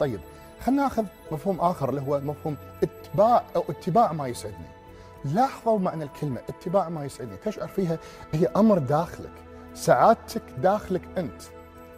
طيب 0.00 0.20
خلينا 0.64 0.82
ناخذ 0.82 1.04
مفهوم 1.32 1.60
آخر 1.60 1.88
اللي 1.88 2.00
هو 2.00 2.20
مفهوم 2.20 2.56
اتباع 2.82 3.44
أو 3.56 3.64
اتباع 3.68 4.12
ما 4.12 4.28
يسعدني. 4.28 4.68
لاحظوا 5.24 5.78
معنى 5.78 6.04
الكلمة 6.04 6.40
اتباع 6.48 6.88
ما 6.88 7.04
يسعدني 7.04 7.36
تشعر 7.36 7.68
فيها 7.68 7.98
هي 8.32 8.46
أمر 8.46 8.78
داخلك 8.78 9.32
سعادتك 9.74 10.42
داخلك 10.58 11.02
أنت 11.18 11.42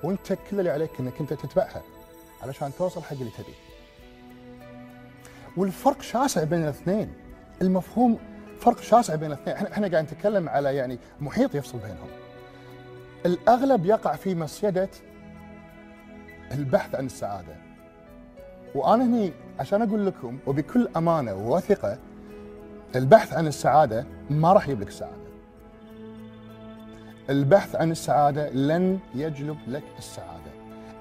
وأنت 0.02 0.32
كل 0.32 0.58
اللي 0.58 0.70
عليك 0.70 0.90
إنك 1.00 1.20
أنت 1.20 1.32
تتبعها 1.32 1.82
علشان 2.42 2.70
توصل 2.78 3.02
حق 3.02 3.12
اللي 3.12 3.30
تبيه. 3.30 3.54
والفرق 5.56 6.02
شاسع 6.02 6.44
بين 6.44 6.62
الاثنين. 6.62 7.12
المفهوم 7.62 8.18
فرق 8.60 8.80
شاسع 8.80 9.14
بين 9.14 9.32
الاثنين. 9.32 9.56
إحنا 9.56 9.72
إحنا 9.72 9.88
قاعد 9.88 10.04
نتكلم 10.04 10.48
على 10.48 10.76
يعني 10.76 10.98
محيط 11.20 11.54
يفصل 11.54 11.78
بينهم. 11.78 12.08
الأغلب 13.26 13.86
يقع 13.86 14.16
في 14.16 14.34
مصيده 14.34 14.88
البحث 16.52 16.94
عن 16.94 17.06
السعادة. 17.06 17.56
وأنا 18.74 19.04
هني 19.04 19.32
عشان 19.60 19.82
أقول 19.82 20.06
لكم 20.06 20.38
وبكل 20.46 20.88
أمانة 20.96 21.34
ووثقه 21.34 21.98
البحث 22.96 23.32
عن 23.32 23.46
السعادة 23.46 24.06
ما 24.30 24.52
راح 24.52 24.68
يجيب 24.68 24.80
لك 24.80 24.88
السعاده 24.88 25.20
البحث 27.30 27.76
عن 27.76 27.90
السعادة 27.90 28.50
لن 28.50 28.98
يجلب 29.14 29.58
لك 29.68 29.82
السعادة. 29.98 30.50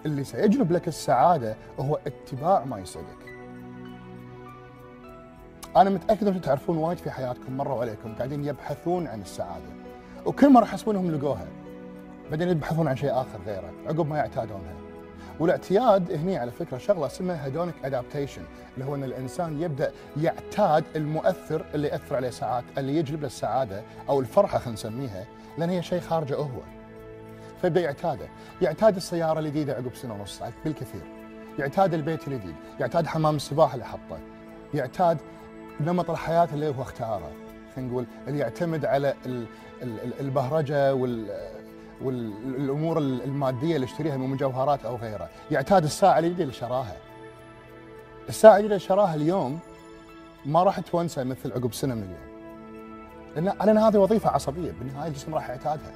اللي 0.06 0.24
سيجلب 0.24 0.72
لك 0.72 0.88
السعادة 0.88 1.56
هو 1.80 2.00
اتباع 2.08 2.66
ما 2.66 2.80
يسعدك. 2.80 3.36
أنا 5.78 5.90
متأكد 5.90 6.28
انكم 6.28 6.40
تعرفون 6.40 6.78
وايد 6.78 6.98
في 6.98 7.12
حياتكم 7.12 7.58
مروا 7.58 7.82
عليكم 7.82 8.16
قاعدين 8.16 8.46
يبحثون 8.46 9.08
عن 9.08 9.22
السعادة. 9.22 9.70
وكل 10.26 10.54
مرة 10.54 10.64
يحسبون 10.64 10.96
انهم 10.96 11.12
لقوها 11.12 11.48
بعدين 12.32 12.50
يبحثون 12.50 12.88
عن 12.88 12.96
شيء 12.96 13.12
آخر 13.12 13.40
غيره 13.46 13.72
عقب 13.88 14.10
ما 14.10 14.18
يعتادونها. 14.18 14.89
والاعتياد 15.40 16.12
هني 16.12 16.38
على 16.38 16.52
فكرة 16.52 16.78
شغلة 16.78 17.06
اسمها 17.06 17.46
هيدونيك 17.46 17.76
ادابتيشن 17.84 18.42
اللي 18.74 18.86
هو 18.86 18.96
إن 18.96 19.04
الإنسان 19.04 19.62
يبدأ 19.62 19.92
يعتاد 20.18 20.84
المؤثر 20.96 21.66
اللي 21.74 21.88
يأثر 21.88 22.16
عليه 22.16 22.30
ساعات 22.30 22.64
اللي 22.78 22.96
يجلب 22.98 23.22
له 23.22 23.28
السعادة 23.28 23.82
أو 24.10 24.20
الفرحة 24.20 24.58
خلينا 24.58 24.74
نسميها 24.74 25.26
لأن 25.58 25.70
هي 25.70 25.84
شيء 25.84 26.00
خارجه 26.00 26.36
هو. 26.36 26.60
فيبدأ 27.62 27.82
يعتاده. 27.82 28.28
يعتاد 28.62 28.96
السيارة 28.96 29.40
الجديدة 29.40 29.74
عقب 29.74 29.96
سنة 29.96 30.14
ونص 30.14 30.42
بالكثير. 30.66 31.02
يعتاد 31.60 31.94
البيت 31.94 32.28
الجديد. 32.28 32.56
يعتاد 32.80 33.08
حمام 33.08 33.36
السباحه 33.36 33.74
اللي 33.74 33.86
حطه. 33.86 34.20
يعتاد 34.74 35.18
نمط 35.82 36.10
الحياة 36.10 36.48
اللي 36.54 36.68
هو 36.68 36.82
اختاره. 36.82 37.32
خلينا 37.76 37.92
نقول 37.92 38.06
اللي 38.28 38.40
يعتمد 38.40 38.86
على 38.86 39.14
البهرجة 40.20 40.94
وال 40.94 41.28
والأمور 42.04 42.98
المادية 42.98 43.76
اللي 43.76 43.86
يشتريها 43.86 44.18
من 44.18 44.30
مجوهرات 44.30 44.86
أو 44.86 44.96
غيرها، 44.96 45.30
يعتاد 45.52 45.84
الساعة 45.84 46.20
الجديده 46.20 46.44
اللي 46.44 46.54
شراها. 46.54 46.96
الساعة 48.30 48.52
الجديده 48.52 48.76
اللي 48.76 48.88
شراها 48.88 49.16
اليوم 49.16 49.60
ما 50.46 50.64
راح 50.64 50.80
تونسه 50.80 51.24
مثل 51.24 51.52
عقب 51.52 51.74
سنة 51.74 51.96
من 51.96 52.04
اليوم. 52.04 52.30
لأن 53.36 53.68
لأن 53.68 53.78
هذه 53.78 53.98
وظيفة 53.98 54.30
عصبية 54.30 54.72
بالنهاية 54.72 55.08
الجسم 55.08 55.36
راح 55.36 55.50
يعتادها. 55.50 55.92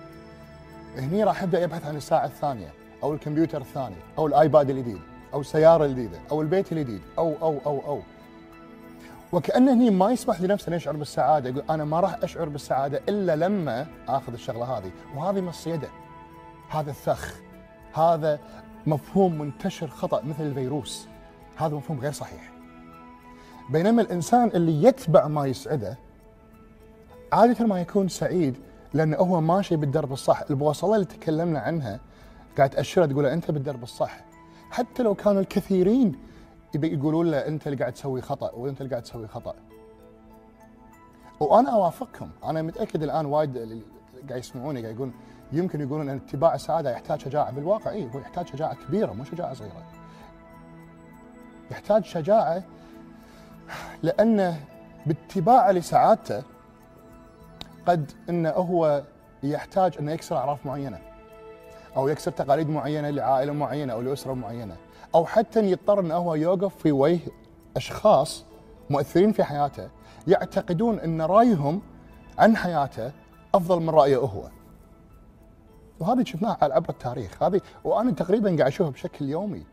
هني 0.98 1.24
راح 1.24 1.44
يبدأ 1.44 1.64
يبحث 1.64 1.86
عن 1.86 1.96
الساعة 1.96 2.26
الثانية 2.26 2.74
أو 3.04 3.14
الكمبيوتر 3.14 3.62
الثاني 3.62 3.96
أو 4.18 4.28
الآيباد 4.28 4.70
الجديد 4.70 5.02
أو 5.34 5.42
السيارة 5.42 5.86
الجديدة 5.86 6.20
أو 6.32 6.42
البيت 6.42 6.72
الجديد 6.72 7.02
أو 7.18 7.36
أو 7.42 7.58
أو 7.66 7.82
أو 7.88 8.02
وكانه 9.34 9.74
هني 9.74 9.90
ما 9.90 10.12
يسمح 10.12 10.42
لنفسه 10.42 10.68
انه 10.68 10.76
يشعر 10.76 10.96
بالسعادة. 10.96 11.50
يقول 11.50 11.64
أنا 11.70 11.86
ما 11.86 12.00
راح 12.00 12.18
أشعر 12.24 12.50
بالسعادة 12.50 13.02
إلا 13.10 13.36
لما 13.36 13.88
آخذ 14.08 14.34
الشغلة 14.34 14.78
هذه. 14.78 14.92
وهذه 15.16 15.42
مصيده 15.42 15.90
هذا 16.70 16.92
الثخ. 16.92 17.36
هذا 17.94 18.40
مفهوم 18.88 19.38
منتشر 19.38 19.88
خطأ 19.88 20.22
مثل 20.22 20.44
الفيروس. 20.44 21.08
هذا 21.56 21.76
مفهوم 21.76 22.00
غير 22.00 22.12
صحيح. 22.12 22.52
بينما 23.70 24.02
الإنسان 24.02 24.48
اللي 24.48 24.84
يتبع 24.84 25.28
ما 25.28 25.46
يسعده 25.46 25.98
عادة 27.34 27.66
ما 27.66 27.82
يكون 27.82 28.08
سعيد 28.08 28.58
لأنه 28.94 29.18
هو 29.18 29.42
ماشي 29.42 29.76
بالدرب 29.76 30.14
الصح. 30.14 30.44
البوصلة 30.50 30.96
اللي 30.96 31.06
تكلمنا 31.06 31.60
عنها 31.60 32.00
قاعد 32.58 32.70
تأشرها 32.70 33.06
تقول 33.06 33.26
أنت 33.26 33.52
بالدرب 33.52 33.84
الصح. 33.84 34.20
حتى 34.72 35.04
لو 35.04 35.16
كانوا 35.16 35.42
الكثيرين 35.42 36.16
يقولون 36.74 37.32
له 37.32 37.48
أنت 37.48 37.68
اللي 37.68 37.78
قاعد 37.78 37.94
تسوي 37.94 38.22
خطأ 38.22 38.52
وأنت 38.52 38.82
اللي 38.82 38.90
قاعد 38.90 39.04
تسوي 39.04 39.28
خطأ. 39.28 39.56
وأنا 41.40 41.74
اوافقكم 41.74 42.30
أنا 42.44 42.62
متأكد 42.62 43.04
الآن 43.04 43.26
وايد 43.26 43.58
اللي 43.58 43.82
قاعد 44.30 44.40
يسمعوني 44.40 44.82
قاعد 44.82 44.96
يقولون 44.96 45.14
يمكن 45.52 45.82
يقولون 45.82 46.10
إن 46.10 46.16
اتباع 46.16 46.56
السعادة 46.56 46.92
يحتاج 46.92 47.20
شجاعة 47.22 47.52
بالواقع. 47.52 47.92
اي 47.92 48.10
هو 48.16 48.20
يحتاج 48.20 48.48
شجاعة 48.48 48.76
كبيرة 48.88 49.14
مو 49.14 49.24
شجاعة 49.24 49.54
صغيرة. 49.54 49.84
يحتاج 51.72 52.06
شجاعة 52.06 52.64
لأنه 54.04 54.60
باتباعه 55.06 55.72
لسعادته 55.72 56.44
قد 57.86 58.12
إنه 58.30 58.50
هو 58.50 59.04
يحتاج 59.44 59.98
إنه 60.00 60.12
يكسر 60.12 60.38
أعراف 60.38 60.66
معينة 60.66 61.00
أو 61.98 62.08
يكسر 62.08 62.32
تقاليد 62.32 62.70
معينة 62.70 63.10
لعائلة 63.10 63.54
معينة 63.54 63.94
أو 63.94 64.02
لأسرة 64.02 64.34
معينة. 64.34 64.76
أو 65.16 65.26
حتى 65.26 65.72
يضطر 65.72 66.00
أنه 66.00 66.16
هو 66.16 66.36
يوقف 66.36 66.76
في 66.76 66.92
وجه 66.92 67.20
أشخاص 67.78 68.46
مؤثرين 68.90 69.32
في 69.32 69.44
حياته 69.44 69.90
يعتقدون 70.28 71.00
أن 71.00 71.22
رأيهم 71.22 71.82
عن 72.38 72.56
حياته 72.58 73.12
أفضل 73.56 73.80
من 73.80 73.90
رأيه 73.90 74.18
هو. 74.18 74.50
وهذه 76.00 76.24
شفناها 76.24 76.58
على 76.62 76.74
عبر 76.74 76.90
التاريخ، 76.90 77.44
هذه 77.44 77.62
وأنا 77.84 78.12
تقريبا 78.12 78.48
قاعد 78.48 78.62
أشوفها 78.62 78.92
بشكل 78.92 79.30
يومي. 79.30 79.64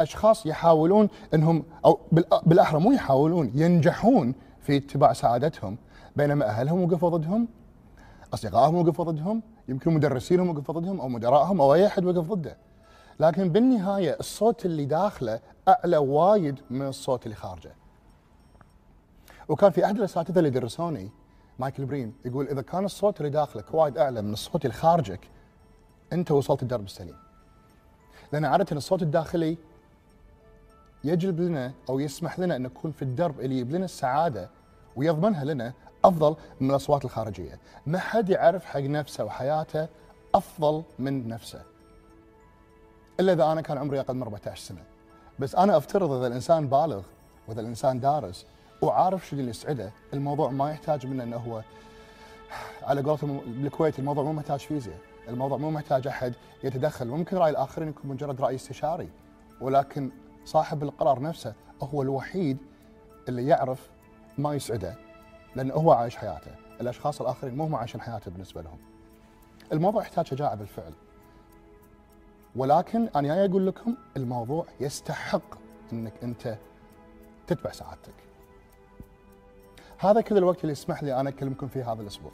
أشخاص 0.00 0.46
يحاولون 0.46 1.08
انهم 1.34 1.64
أو 1.84 1.98
بالأحرى 2.46 2.80
مو 2.80 2.92
يحاولون 2.92 3.52
ينجحون 3.54 4.34
في 4.60 4.76
اتباع 4.76 5.12
سعادتهم 5.12 5.76
بينما 6.16 6.46
أهلهم 6.46 6.84
وقفوا 6.84 7.08
ضدهم 7.08 7.48
أصدقائهم 8.34 8.74
وقفوا 8.74 9.04
ضدهم 9.04 9.42
يمكن 9.68 9.94
مدرسينهم 9.94 10.48
وقفوا 10.48 10.74
ضدهم 10.74 11.00
أو 11.00 11.08
مدراءهم 11.08 11.60
أو 11.60 11.74
أي 11.74 11.86
أحد 11.86 12.04
وقف 12.04 12.32
ضده 12.32 12.56
لكن 13.20 13.48
بالنهاية 13.48 14.16
الصوت 14.20 14.66
اللي 14.66 14.84
داخله 14.84 15.40
أعلى 15.68 15.96
وايد 15.96 16.60
من 16.70 16.88
الصوت 16.88 17.26
اللي 17.26 17.36
خارجه. 17.36 17.74
وكان 19.48 19.70
في 19.70 19.84
أحد 19.84 19.96
الأساتذة 19.96 20.38
اللي 20.38 20.50
درسوني 20.50 21.10
مايكل 21.58 21.84
برين 21.84 22.14
يقول 22.24 22.48
إذا 22.48 22.62
كان 22.62 22.84
الصوت 22.84 23.20
اللي 23.20 23.30
داخلك 23.30 23.74
وايد 23.74 23.98
أعلى 23.98 24.22
من 24.22 24.32
الصوت 24.32 24.64
اللي 24.64 24.76
خارجك 24.76 25.20
أنت 26.12 26.30
وصلت 26.30 26.62
الدرب 26.62 26.84
السليم. 26.84 27.16
لأن 28.32 28.44
عادة 28.44 28.76
الصوت 28.76 29.02
الداخلي 29.02 29.58
يجلب 31.04 31.40
لنا 31.40 31.72
أو 31.88 32.00
يسمح 32.00 32.38
لنا 32.38 32.56
أن 32.56 32.62
نكون 32.62 32.92
في 32.92 33.02
الدرب 33.02 33.40
اللي 33.40 33.54
يجيب 33.54 33.70
لنا 33.70 33.84
السعادة 33.84 34.50
ويضمنها 34.96 35.44
لنا 35.44 35.72
أفضل 36.04 36.36
من 36.60 36.70
الأصوات 36.70 37.04
الخارجية، 37.04 37.58
ما 37.86 37.98
حد 37.98 38.28
يعرف 38.30 38.64
حق 38.64 38.80
نفسه 38.80 39.24
وحياته 39.24 39.88
أفضل 40.34 40.82
من 40.98 41.28
نفسه. 41.28 41.62
إلا 43.20 43.32
إذا 43.32 43.52
أنا 43.52 43.60
كان 43.60 43.78
عمري 43.78 44.00
أقل 44.00 44.14
من 44.14 44.22
14 44.22 44.62
سنة. 44.62 44.82
بس 45.38 45.54
أنا 45.54 45.76
أفترض 45.76 46.12
إذا 46.12 46.26
الإنسان 46.26 46.68
بالغ 46.68 47.02
وإذا 47.48 47.60
الإنسان 47.60 48.00
دارس 48.00 48.46
وعارف 48.82 49.26
شو 49.26 49.36
اللي 49.36 49.50
يسعده، 49.50 49.92
الموضوع 50.14 50.50
ما 50.50 50.70
يحتاج 50.70 51.06
منه 51.06 51.22
إنه 51.22 51.36
هو 51.36 51.62
على 52.82 53.02
قولتهم 53.02 53.40
بالكويت 53.46 53.98
الموضوع 53.98 54.24
مو 54.24 54.32
محتاج 54.32 54.60
فيزياء، 54.60 54.98
الموضوع 55.28 55.58
مو 55.58 55.70
محتاج 55.70 56.06
أحد 56.06 56.34
يتدخل، 56.64 57.08
ممكن 57.08 57.36
رأي 57.36 57.50
الآخرين 57.50 57.88
يكون 57.88 58.10
مجرد 58.10 58.40
رأي 58.40 58.54
استشاري، 58.54 59.08
ولكن 59.60 60.10
صاحب 60.44 60.82
القرار 60.82 61.22
نفسه 61.22 61.54
هو 61.82 62.02
الوحيد 62.02 62.58
اللي 63.28 63.46
يعرف 63.46 63.90
ما 64.38 64.54
يسعده 64.54 64.94
لأنه 65.56 65.74
هو 65.74 65.92
عايش 65.92 66.16
حياته، 66.16 66.50
الأشخاص 66.80 67.20
الآخرين 67.20 67.56
مو 67.56 67.64
هم 67.64 67.74
عايشين 67.74 68.00
حياته 68.00 68.30
بالنسبة 68.30 68.62
لهم. 68.62 68.78
الموضوع 69.72 70.02
يحتاج 70.02 70.26
شجاعه 70.26 70.54
بالفعل. 70.54 70.92
ولكن 72.56 73.08
أنا 73.16 73.28
جاي 73.28 73.44
أقول 73.44 73.66
لكم 73.66 73.94
الموضوع 74.16 74.66
يستحق 74.80 75.54
إنك 75.92 76.12
أنت 76.22 76.58
تتبع 77.46 77.72
سعادتك. 77.72 78.14
هذا 79.98 80.20
كل 80.20 80.36
الوقت 80.36 80.60
اللي 80.60 80.72
يسمح 80.72 81.02
لي 81.02 81.20
أنا 81.20 81.28
أكلمكم 81.30 81.68
فيه 81.68 81.92
هذا 81.92 82.02
الأسبوع. 82.02 82.32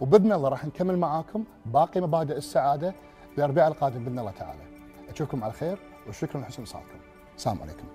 وبإذن 0.00 0.32
الله 0.32 0.48
راح 0.48 0.64
نكمل 0.64 0.98
معاكم 0.98 1.44
باقي 1.66 2.00
مبادئ 2.00 2.36
السعادة 2.36 2.94
الأربعاء 3.38 3.68
القادم 3.68 4.04
بإذن 4.04 4.18
الله 4.18 4.30
تعالى 4.30 4.60
أشوفكم 5.08 5.44
على 5.44 5.52
خير 5.52 5.78
وشكرا 6.08 6.40
لحسن 6.40 6.64
صالحكم 6.64 6.98
السلام 7.36 7.58
عليكم 7.62 7.86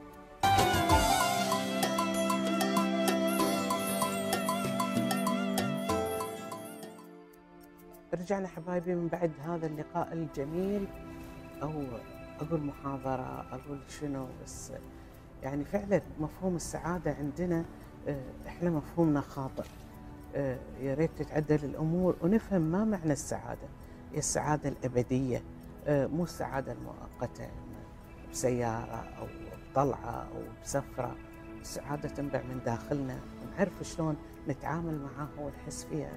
رجعنا 8.13 8.47
حبايبي 8.47 8.95
من 8.95 9.07
بعد 9.07 9.31
هذا 9.45 9.67
اللقاء 9.67 10.13
الجميل 10.13 10.88
أو 11.63 11.83
أقول 12.41 12.61
محاضرة 12.61 13.45
أقول 13.51 13.79
شنو 13.87 14.27
بس 14.43 14.71
يعني 15.43 15.65
فعلا 15.65 16.01
مفهوم 16.19 16.55
السعادة 16.55 17.11
عندنا 17.13 17.65
آه، 18.07 18.23
إحنا 18.47 18.69
مفهومنا 18.69 19.21
خاطئ. 19.21 19.63
آه، 20.35 20.57
يا 20.81 20.93
ريت 20.93 21.11
تتعدل 21.17 21.65
الأمور 21.65 22.15
ونفهم 22.21 22.61
ما 22.61 22.85
معنى 22.85 23.13
السعادة. 23.13 23.67
هي 24.13 24.17
السعادة 24.17 24.69
الأبدية 24.69 25.43
آه، 25.87 26.07
مو 26.07 26.23
السعادة 26.23 26.71
المؤقتة 26.71 27.47
بسيارة 28.31 29.03
أو 29.19 29.27
بطلعة 29.71 30.11
أو 30.21 30.41
بسفرة. 30.63 31.15
السعادة 31.61 32.09
تنبع 32.09 32.41
من 32.41 32.59
داخلنا 32.65 33.19
ونعرف 33.43 33.83
شلون 33.83 34.15
نتعامل 34.47 34.99
معها 35.01 35.27
ونحس 35.39 35.83
فيها. 35.85 36.13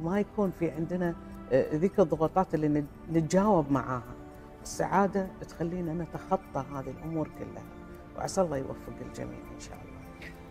وما 0.00 0.20
يكون 0.20 0.52
في 0.58 0.70
عندنا 0.70 1.14
ذيك 1.52 2.00
الضغوطات 2.00 2.54
اللي 2.54 2.84
نتجاوب 3.12 3.72
معاها. 3.72 4.14
السعادة 4.62 5.26
تخلينا 5.48 5.94
نتخطى 5.94 6.64
هذه 6.74 6.90
الأمور 6.90 7.28
كلها. 7.38 7.64
وعسى 8.16 8.40
الله 8.40 8.56
يوفق 8.56 8.92
الجميع 9.08 9.38
إن 9.54 9.60
شاء 9.60 9.74
الله. 9.74 9.88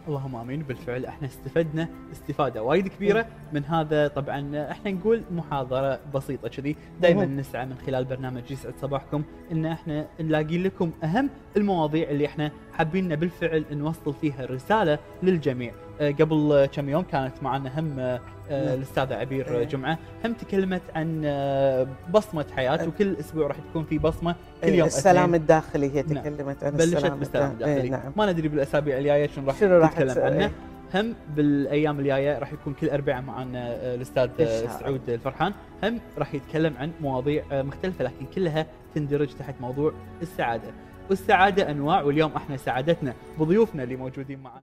اللهم 0.07 0.35
آمين. 0.35 0.63
بالفعل 0.63 1.05
إحنا 1.05 1.27
استفدنا 1.27 1.89
استفادة 2.11 2.63
وايد 2.63 2.87
كبيرة 2.87 3.27
من 3.53 3.65
هذا. 3.65 4.07
طبعا 4.07 4.71
إحنا 4.71 4.91
نقول 4.91 5.23
محاضرة 5.31 5.99
بسيطة 6.13 6.47
كذي. 6.47 6.75
دائما 7.01 7.25
نسعى 7.25 7.65
من 7.65 7.75
خلال 7.75 8.05
برنامج 8.05 8.51
يسعد 8.51 8.73
صباحكم 8.81 9.23
إن 9.51 9.65
إحنا 9.65 10.07
نلاقي 10.19 10.57
لكم 10.57 10.91
أهم 11.03 11.29
المواضيع 11.57 12.09
اللي 12.09 12.25
إحنا 12.25 12.51
حابين 12.73 13.15
بالفعل 13.15 13.65
نوصل 13.71 14.13
فيها 14.13 14.45
رسالة 14.45 14.99
للجميع. 15.23 15.73
آه، 15.73 15.86
قبل 16.01 16.69
كم 16.73 16.89
يوم 16.89 17.03
كانت 17.03 17.43
معنا 17.43 17.79
هم 17.79 17.99
آه، 17.99 18.19
نعم. 18.65 18.77
الأستاذة 18.77 19.15
عبير 19.15 19.57
إيه. 19.57 19.63
جمعة 19.63 19.97
هم 20.25 20.33
تكلمت 20.33 20.81
عن 20.95 21.21
آه، 21.25 21.87
بصمة 22.13 22.45
حياة 22.55 22.81
إيه. 22.81 22.87
وكل 22.87 23.15
أسبوع 23.15 23.47
راح 23.47 23.57
تكون 23.69 23.83
في 23.83 23.97
بصمة 23.97 24.35
كل 24.63 24.69
يوم 24.69 24.87
السلام 24.87 25.35
الداخلي 25.35 25.95
هي 25.95 26.01
نعم. 26.01 26.23
تكلمت 26.23 26.63
عن 26.63 26.71
بلشت 26.71 26.95
السلام 26.95 27.19
بالسلام 27.19 27.51
الداخلي 27.51 27.89
نعم. 27.89 28.11
ما 28.15 28.31
ندري 28.31 28.47
بالأسابيع 28.47 28.97
الجاية 28.97 29.27
شنو 29.27 29.47
راح 29.47 29.59
شنو 29.59 29.77
راح 29.77 29.93
تتكلم 29.93 30.23
عنه 30.23 30.51
هم 30.95 31.15
بالأيام 31.35 31.99
الجاية 31.99 32.39
راح 32.39 32.53
يكون 32.53 32.73
كل 32.73 32.89
اربعاء 32.89 33.21
معنا 33.21 33.93
الأستاذ 33.93 34.29
سعود 34.79 35.09
الفرحان 35.09 35.53
هم 35.83 35.99
راح 36.17 36.33
يتكلم 36.33 36.73
عن 36.79 36.91
مواضيع 37.01 37.43
مختلفة 37.51 38.03
لكن 38.03 38.25
كلها 38.35 38.65
تندرج 38.95 39.27
تحت 39.27 39.55
موضوع 39.61 39.93
السعادة 40.21 40.71
والسعادة 41.09 41.71
أنواع 41.71 42.01
واليوم 42.01 42.31
إحنا 42.35 42.57
سعادتنا 42.57 43.13
بضيوفنا 43.39 43.83
اللي 43.83 43.95
موجودين 43.95 44.39
معنا 44.39 44.55